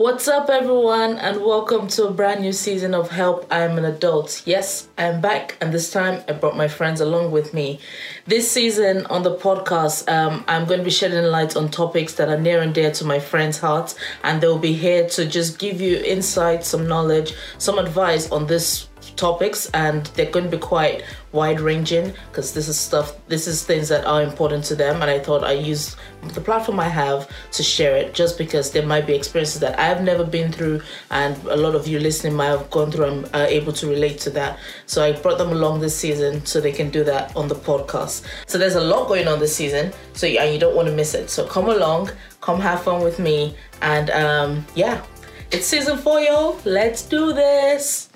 What's 0.00 0.28
up, 0.28 0.48
everyone, 0.48 1.18
and 1.18 1.42
welcome 1.42 1.88
to 1.88 2.06
a 2.06 2.12
brand 2.12 2.42
new 2.42 2.52
season 2.52 2.94
of 2.94 3.10
Help 3.10 3.48
I 3.50 3.62
Am 3.62 3.76
an 3.78 3.84
Adult. 3.84 4.42
Yes, 4.46 4.86
I 4.96 5.06
am 5.06 5.20
back, 5.20 5.56
and 5.60 5.74
this 5.74 5.90
time 5.90 6.22
I 6.28 6.34
brought 6.34 6.56
my 6.56 6.68
friends 6.68 7.00
along 7.00 7.32
with 7.32 7.52
me. 7.52 7.80
This 8.24 8.48
season 8.48 9.06
on 9.06 9.24
the 9.24 9.34
podcast, 9.34 10.08
um, 10.08 10.44
I'm 10.46 10.66
going 10.66 10.78
to 10.78 10.84
be 10.84 10.90
shedding 10.92 11.24
light 11.24 11.56
on 11.56 11.68
topics 11.68 12.14
that 12.14 12.28
are 12.28 12.38
near 12.38 12.62
and 12.62 12.72
dear 12.72 12.92
to 12.92 13.04
my 13.04 13.18
friends' 13.18 13.58
hearts, 13.58 13.96
and 14.22 14.40
they'll 14.40 14.56
be 14.56 14.72
here 14.72 15.08
to 15.08 15.26
just 15.26 15.58
give 15.58 15.80
you 15.80 15.96
insight, 15.96 16.64
some 16.64 16.86
knowledge, 16.86 17.34
some 17.58 17.76
advice 17.76 18.30
on 18.30 18.46
this 18.46 18.88
topics 19.16 19.70
and 19.74 20.06
they're 20.14 20.30
going 20.30 20.44
to 20.44 20.50
be 20.50 20.58
quite 20.58 21.02
wide 21.32 21.60
ranging 21.60 22.12
because 22.30 22.54
this 22.54 22.68
is 22.68 22.78
stuff 22.78 23.14
this 23.28 23.46
is 23.46 23.64
things 23.64 23.88
that 23.88 24.04
are 24.06 24.22
important 24.22 24.64
to 24.64 24.74
them 24.74 25.02
and 25.02 25.10
i 25.10 25.18
thought 25.18 25.44
i 25.44 25.52
use 25.52 25.94
the 26.32 26.40
platform 26.40 26.80
i 26.80 26.88
have 26.88 27.28
to 27.52 27.62
share 27.62 27.96
it 27.96 28.14
just 28.14 28.38
because 28.38 28.70
there 28.70 28.86
might 28.86 29.06
be 29.06 29.14
experiences 29.14 29.60
that 29.60 29.78
i've 29.78 30.02
never 30.02 30.24
been 30.24 30.50
through 30.50 30.80
and 31.10 31.36
a 31.46 31.56
lot 31.56 31.74
of 31.74 31.86
you 31.86 31.98
listening 31.98 32.34
might 32.34 32.46
have 32.46 32.70
gone 32.70 32.90
through 32.90 33.04
and 33.04 33.30
are 33.34 33.46
able 33.46 33.72
to 33.72 33.86
relate 33.86 34.18
to 34.18 34.30
that. 34.30 34.58
So 34.86 35.04
i 35.04 35.12
brought 35.12 35.38
them 35.38 35.50
along 35.50 35.80
this 35.80 35.96
season 35.96 36.44
so 36.44 36.60
they 36.60 36.72
can 36.72 36.90
do 36.90 37.04
that 37.04 37.34
on 37.36 37.48
the 37.48 37.54
podcast. 37.54 38.24
So 38.46 38.58
there's 38.58 38.76
a 38.76 38.80
lot 38.80 39.08
going 39.08 39.28
on 39.28 39.38
this 39.38 39.54
season 39.54 39.92
so 40.12 40.26
and 40.26 40.52
you 40.52 40.60
don't 40.60 40.76
want 40.76 40.88
to 40.88 40.94
miss 40.94 41.14
it. 41.14 41.30
So 41.30 41.46
come 41.46 41.68
along 41.68 42.10
come 42.40 42.60
have 42.60 42.82
fun 42.82 43.02
with 43.02 43.18
me 43.18 43.56
and 43.82 44.10
um, 44.10 44.66
yeah. 44.74 45.04
It's 45.50 45.66
season 45.66 45.96
four 45.98 46.20
y'all. 46.20 46.58
Let's 46.64 47.02
do 47.02 47.32
this 47.32 48.10